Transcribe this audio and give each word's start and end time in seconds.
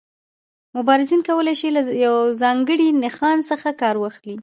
مبارزین 0.75 1.21
کولای 1.29 1.55
شي 1.61 1.69
له 1.75 1.81
یو 2.05 2.15
ځانګړي 2.41 2.87
نښان 3.03 3.37
څخه 3.49 3.69
کار 3.81 3.95
واخلي. 3.99 4.37